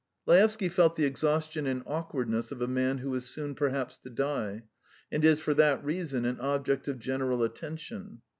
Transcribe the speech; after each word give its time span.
Laevsky 0.25 0.67
felt 0.67 0.95
the 0.95 1.05
exhaustion 1.05 1.67
and 1.67 1.83
awkwardness 1.85 2.51
of 2.51 2.59
a 2.59 2.67
man 2.67 2.97
who 2.97 3.13
is 3.13 3.27
soon 3.29 3.53
perhaps 3.53 3.99
to 3.99 4.09
die, 4.09 4.63
and 5.11 5.23
is 5.23 5.39
for 5.39 5.53
that 5.53 5.85
reason 5.85 6.25
an 6.25 6.39
object 6.39 6.87
of 6.87 6.97
general 6.97 7.43
attention. 7.43 8.19